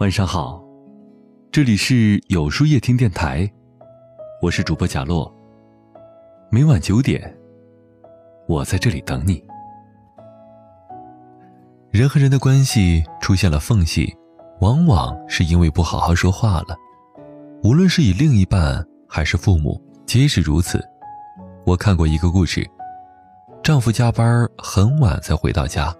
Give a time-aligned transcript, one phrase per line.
[0.00, 0.62] 晚上好，
[1.50, 3.50] 这里是有书夜听电台，
[4.40, 5.28] 我是主播贾洛。
[6.52, 7.36] 每晚九点，
[8.46, 9.44] 我在这里等你。
[11.90, 14.16] 人和人的关系出现了缝隙，
[14.60, 16.76] 往往是因为不好好说话了。
[17.64, 20.80] 无论是以另一半还是父母，皆是如此。
[21.66, 22.64] 我看过一个故事，
[23.64, 25.92] 丈夫加班很晚才回到家，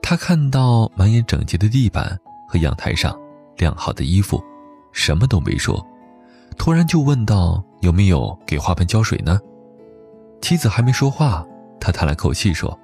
[0.00, 2.16] 他看到满眼整洁的地板。
[2.48, 3.14] 和阳台上
[3.58, 4.42] 晾好的衣服，
[4.92, 5.84] 什么都没说，
[6.56, 9.38] 突然就问道：“有没有给花盆浇水呢？”
[10.40, 11.44] 妻子还没说话，
[11.78, 12.76] 他叹了口气说：“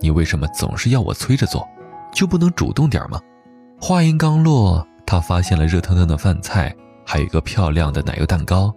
[0.00, 1.66] 你为什么总是要我催着做，
[2.14, 3.20] 就不能主动点吗？”
[3.80, 6.74] 话音刚落，他发现了热腾腾的饭菜，
[7.04, 8.72] 还有一个漂亮的奶油蛋糕，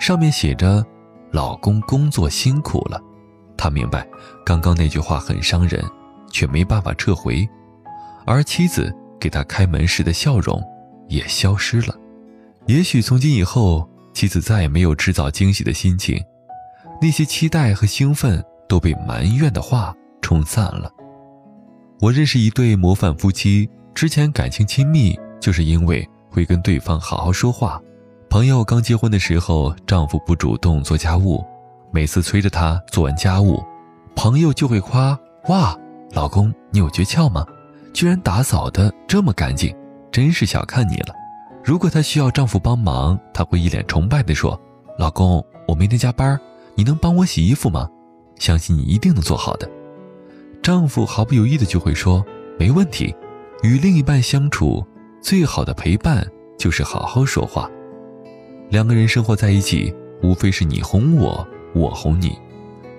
[0.00, 0.84] 上面写着
[1.32, 3.00] “老公工作辛苦了”。
[3.58, 4.06] 他明白，
[4.44, 5.84] 刚刚那句话很伤人，
[6.30, 7.48] 却没办法撤回，
[8.24, 8.94] 而妻子。
[9.20, 10.62] 给他开门时的笑容
[11.08, 11.94] 也消失了。
[12.66, 16.20] 也许从今以后，妻子再也没有制造惊喜的心情，
[17.00, 20.90] 那些期待和兴奋都被埋怨的话冲散了。
[22.00, 27.80] 我认识一对模范夫妻，之前感情亲密，就是因为会跟对方好好说话。
[28.28, 31.42] 朋友刚结婚的时候，丈夫不主动做家务，
[31.92, 33.64] 每次催着她做完家务，
[34.14, 35.78] 朋友就会夸：“哇，
[36.12, 37.46] 老公，你有诀窍吗？”
[37.96, 39.74] 居然打扫的这么干净，
[40.12, 41.14] 真是小看你了。
[41.64, 44.60] 如果她需要丈夫帮忙，她会一脸崇拜地说
[45.00, 46.38] ：“老公，我明天加班，
[46.74, 47.88] 你能帮我洗衣服吗？
[48.38, 49.66] 相信你一定能做好的。”
[50.62, 52.22] 丈夫毫不犹豫的就会说
[52.60, 53.16] ：“没问题。”
[53.64, 54.86] 与另一半相处，
[55.22, 56.22] 最好的陪伴
[56.58, 57.66] 就是好好说话。
[58.68, 59.90] 两个人生活在一起，
[60.22, 62.38] 无非是你哄我，我哄你，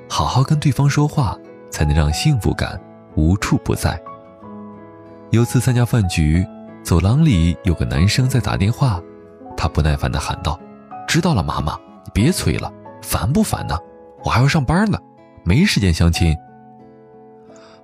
[0.09, 1.37] 好好跟对方说话，
[1.69, 2.81] 才能让幸福感
[3.15, 4.01] 无处不在。
[5.31, 6.45] 有次参加饭局，
[6.81, 9.01] 走廊里有个男生在打电话，
[9.57, 10.57] 他不耐烦地喊道
[11.05, 12.71] ：“知道了，妈妈，你别催了，
[13.01, 13.77] 烦不烦呢？
[14.23, 14.97] 我还要上班呢，
[15.43, 16.33] 没时间相亲。”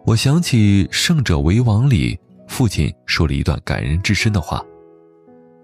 [0.05, 2.17] 我想起《胜者为王》里
[2.47, 4.63] 父亲说了一段感人至深的话：“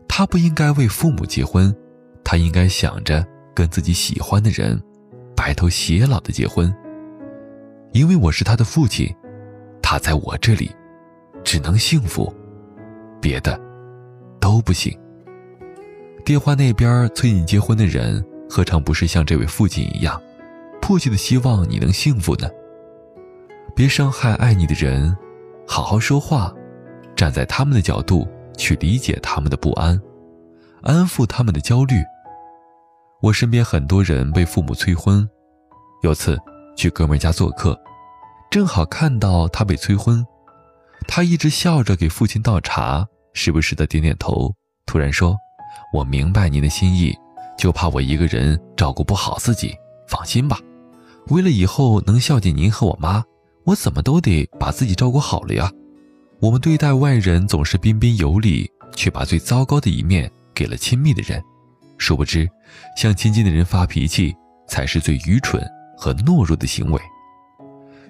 [0.05, 1.73] 他不应该为父母结婚，
[2.25, 4.81] 他应该想着跟自己喜欢的人
[5.33, 6.73] 白头偕老的结婚。
[7.93, 9.13] 因为我是他的父亲，
[9.81, 10.69] 他在我这里。”
[11.49, 12.31] 只能幸福，
[13.19, 13.59] 别的
[14.39, 14.95] 都不行。
[16.23, 20.21] 电话那边催你结婚的人，何尝不是像这位父亲一样，
[20.79, 22.47] 迫切的希望你能幸福呢？
[23.75, 25.17] 别伤害爱你的人，
[25.67, 26.53] 好好说话，
[27.15, 29.99] 站在他们的角度去理解他们的不安，
[30.83, 31.95] 安抚他们的焦虑。
[33.23, 35.27] 我身边很多人被父母催婚，
[36.03, 36.37] 有次
[36.75, 37.75] 去哥们家做客，
[38.51, 40.23] 正好看到他被催婚。
[41.11, 43.03] 他一直笑着给父亲倒茶，
[43.33, 44.53] 时不时的点点头。
[44.85, 45.35] 突然说
[45.91, 47.17] ：“我明白您的心意，
[47.57, 49.75] 就怕我一个人照顾不好自己。
[50.07, 50.59] 放心吧，
[51.29, 53.23] 为了以后能孝敬您和我妈，
[53.63, 55.71] 我怎么都得把自己照顾好了呀。”
[56.39, 61.41] 我们对待外人总是彬彬有礼，却把最糟糕的一面给了亲密的人。
[61.97, 62.47] 殊不知，
[62.95, 64.35] 向亲近的人发脾气，
[64.67, 67.01] 才是最愚蠢和懦弱的行为。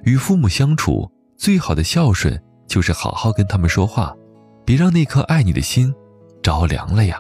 [0.04, 2.38] 与父母相处，最好的孝顺。
[2.69, 4.16] 就是好好跟他们说话，
[4.63, 5.94] 别让那颗爱你的心
[6.41, 7.19] 着凉了呀。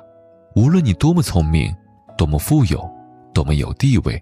[0.55, 1.75] 无论你多么聪明，
[2.17, 2.89] 多么富有，
[3.33, 4.21] 多么有地位，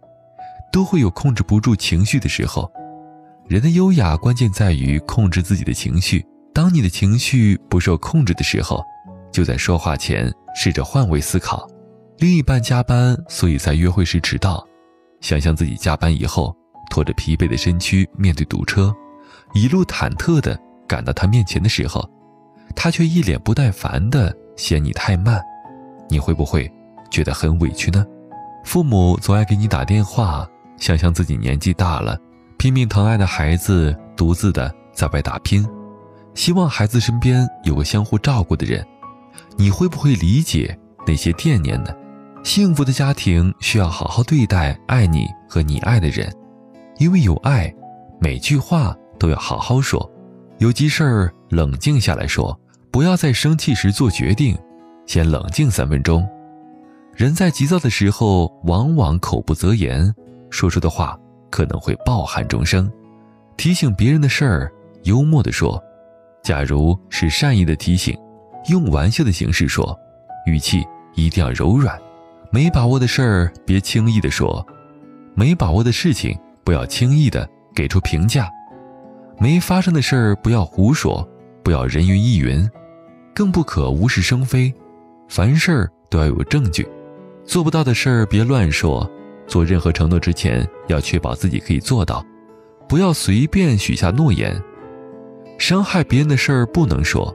[0.72, 2.72] 都会有控制不住情绪的时候。
[3.48, 6.26] 人的优雅关键在于控制自己的情绪。
[6.54, 8.84] 当你的情绪不受控制的时候，
[9.32, 11.68] 就在说话前试着换位思考。
[12.18, 14.66] 另一半加班，所以在约会时迟到。
[15.22, 16.56] 想象自己加班以后，
[16.90, 18.94] 拖着疲惫的身躯面对堵车，
[19.54, 20.60] 一路忐忑的。
[20.88, 22.10] 赶到他面前的时候，
[22.76, 25.42] 他却一脸不耐烦的嫌你太慢，
[26.10, 26.72] 你会不会
[27.12, 28.06] 觉得很委屈呢？
[28.64, 30.48] 父母总爱给你打电话，
[30.78, 32.18] 想象自己年纪大了，
[32.58, 35.66] 拼命疼爱的孩子独自的在外打拼，
[36.34, 38.86] 希望孩子身边有个相互照顾的人，
[39.58, 41.94] 你会不会理解那些惦念呢？
[42.44, 46.34] 幸福的家庭需要好好对待爱你和你爱的人，
[46.98, 47.74] 因为有爱，
[48.20, 50.10] 每句话都要好好说。
[50.60, 52.60] 有急事儿，冷静下来说，
[52.90, 54.58] 不要在生气时做决定，
[55.06, 56.28] 先冷静三分钟。
[57.16, 60.12] 人在急躁的时候，往往口不择言，
[60.50, 61.16] 说出的话
[61.52, 62.92] 可能会抱憾终生。
[63.56, 64.72] 提醒别人的事儿，
[65.04, 65.80] 幽默地说；
[66.44, 68.18] 假如是善意的提醒，
[68.70, 69.96] 用玩笑的形式说，
[70.48, 70.84] 语气
[71.14, 72.00] 一定要柔软。
[72.50, 74.66] 没把握的事儿，别轻易的说；
[75.36, 78.50] 没把握的事情，不要轻易的给出评价。
[79.40, 81.28] 没发生的事儿不要胡说，
[81.64, 82.68] 不要人云亦云，
[83.36, 84.74] 更不可无事生非，
[85.30, 86.88] 凡事都要有证据，
[87.46, 89.10] 做不到的事儿别乱说。
[89.46, 92.26] 做任何承诺之前，要确保自己可以做到，
[92.90, 94.62] 不要随便许下诺言。
[95.58, 97.34] 伤害别人的事儿不能说，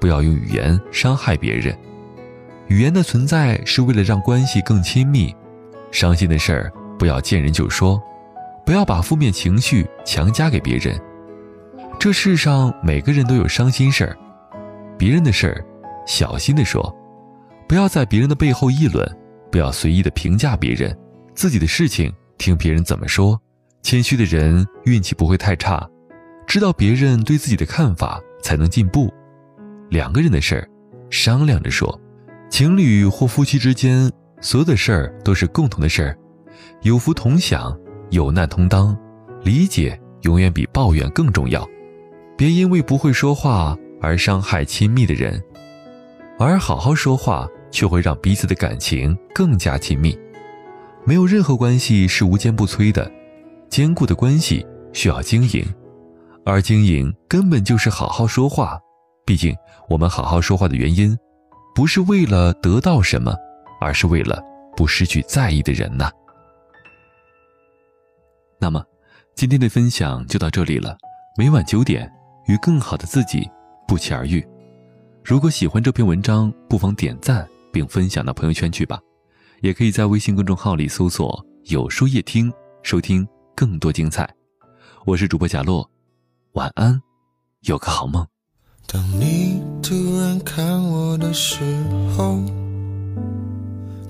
[0.00, 1.76] 不要用语言伤害别人。
[2.68, 5.34] 语言的存在是为了让关系更亲密。
[5.90, 8.00] 伤心的事儿不要见人就说，
[8.64, 10.98] 不要把负面情绪强加给别人。
[12.00, 14.16] 这世上每个人都有伤心事儿，
[14.96, 15.62] 别人的事儿
[16.06, 16.90] 小心的说，
[17.68, 19.06] 不要在别人的背后议论，
[19.52, 20.96] 不要随意的评价别人。
[21.34, 23.38] 自己的事情听别人怎么说，
[23.82, 25.86] 谦虚的人运气不会太差，
[26.46, 29.12] 知道别人对自己的看法才能进步。
[29.90, 30.66] 两个人的事儿，
[31.10, 32.00] 商量着说。
[32.48, 34.10] 情侣或夫妻之间，
[34.40, 36.16] 所有的事儿都是共同的事儿，
[36.80, 38.96] 有福同享，有难同当，
[39.42, 41.68] 理解永远比抱怨更重要。
[42.40, 45.38] 别因为不会说话而伤害亲密的人，
[46.38, 50.18] 而好好说话却会让彼此的感情更加亲密。
[51.04, 53.12] 没有任何关系是无坚不摧的，
[53.68, 55.62] 坚固的关系需要经营，
[56.46, 58.80] 而经营根本就是好好说话。
[59.26, 59.54] 毕竟，
[59.90, 61.14] 我们好好说话的原因，
[61.74, 63.36] 不是为了得到什么，
[63.82, 64.42] 而是为了
[64.74, 66.10] 不失去在意的人呐。
[68.58, 68.82] 那么，
[69.34, 70.96] 今天的分享就到这里了。
[71.36, 72.10] 每晚九点，
[72.50, 73.48] 与更好的自己
[73.86, 74.44] 不期而遇。
[75.22, 78.98] 如果喜欢这篇文章，不妨点赞并分享到朋友圈去吧。
[79.60, 82.52] 也可以在微信公众号里搜索“有书夜听”，
[82.82, 84.28] 收听更多精彩。
[85.04, 85.88] 我是主播贾洛，
[86.54, 87.00] 晚安，
[87.60, 88.26] 有个好梦。
[88.86, 91.62] 当你突然看我的时
[92.16, 92.42] 候，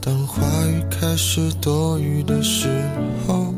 [0.00, 2.68] 当话语开始多余的时
[3.26, 3.52] 候，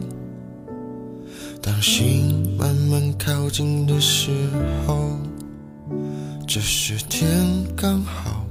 [1.60, 2.41] 当心
[3.18, 4.30] 靠近的时
[4.86, 5.16] 候，
[6.46, 7.30] 这时天
[7.74, 8.44] 刚好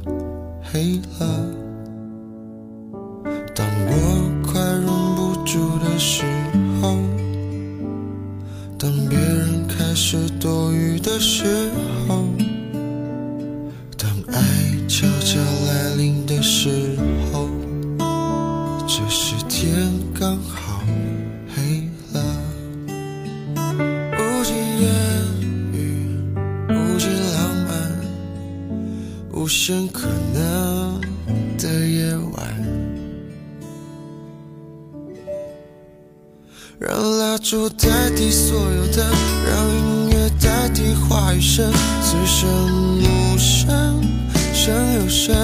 [0.64, 1.61] 黑了。
[29.52, 31.02] 无限可能
[31.58, 32.56] 的夜晚。
[36.80, 39.06] 让蜡烛代替所有的，
[39.46, 41.70] 让音乐代替话语声，
[42.02, 42.48] 此生
[43.02, 44.02] 无声
[44.54, 45.36] 胜有声。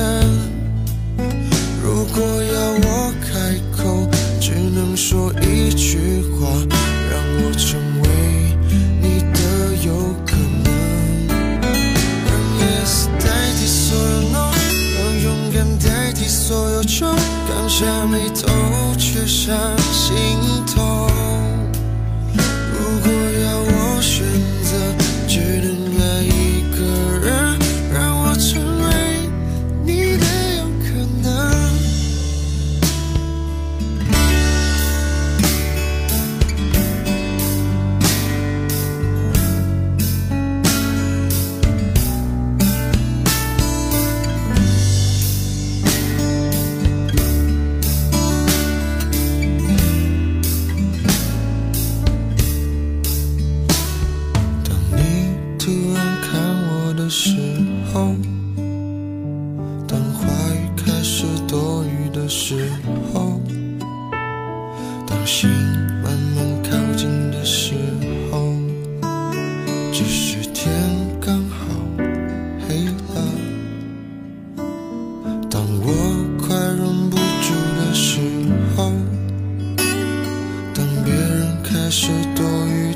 [18.98, 19.56] 却上
[19.92, 20.97] 心头。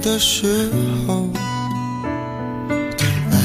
[0.01, 0.69] 的时
[1.07, 1.29] 候，
[2.97, 3.37] 当爱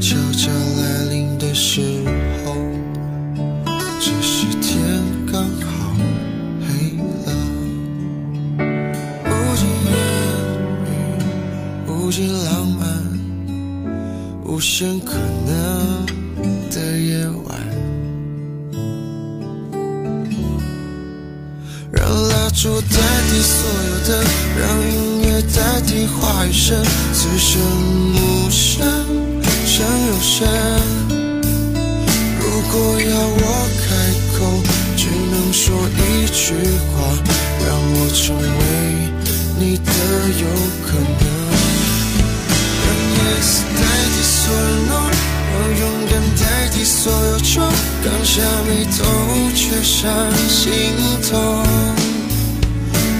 [0.00, 1.80] 悄悄来临的时
[2.44, 2.54] 候，
[4.00, 4.78] 只是天
[5.30, 5.96] 刚好
[6.60, 6.66] 黑
[7.24, 7.34] 了。
[9.26, 9.66] 无尽
[11.88, 12.82] 无尽浪漫，
[14.44, 15.14] 无限可
[15.46, 16.06] 能
[16.70, 17.58] 的夜晚，
[21.90, 22.96] 让蜡烛代
[23.28, 24.24] 替所有的，
[24.60, 25.13] 让音乐
[25.52, 26.82] 代替话语声，
[27.12, 27.60] 此生
[28.14, 28.86] 无声
[29.66, 30.46] 胜有声。
[32.40, 33.86] 如果要我开
[34.36, 34.38] 口，
[34.96, 36.00] 只能说一
[36.32, 36.54] 句
[36.90, 36.94] 话，
[37.64, 38.40] 让我成为
[39.58, 39.88] 你的
[40.40, 40.44] 有
[40.84, 41.22] 可能。
[42.82, 42.86] 让
[43.16, 43.80] yes 代
[44.12, 44.92] 替所有 no，
[45.52, 47.52] 让勇敢代替所有错，
[48.04, 48.98] 刚下眉头
[49.54, 50.02] 却上
[50.48, 50.70] 心
[51.30, 51.32] 头。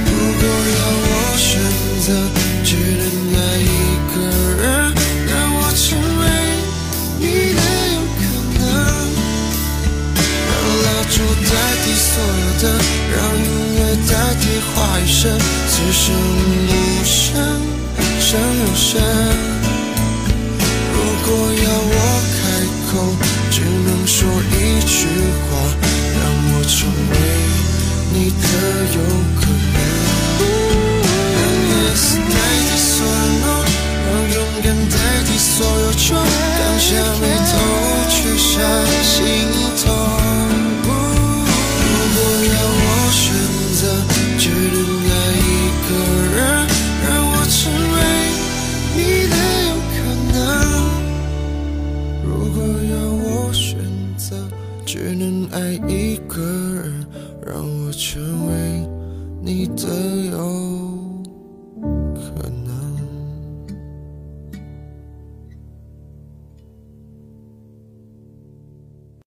[0.04, 1.03] 如果要。
[2.04, 2.12] 择，
[2.62, 3.02] 只能
[3.34, 3.64] 爱一
[4.12, 4.14] 个
[4.60, 4.62] 人，
[5.26, 6.22] 让我成为
[7.18, 7.60] 你的
[7.94, 8.22] 有可
[8.58, 8.62] 能。
[10.44, 10.52] 让
[10.84, 11.16] 蜡烛
[11.48, 11.50] 代
[11.82, 12.64] 替所有的，
[13.10, 15.32] 让音乐代替话语声，
[15.66, 16.04] 此生
[16.68, 16.70] 无
[17.04, 17.10] 声
[18.20, 19.53] 胜有声。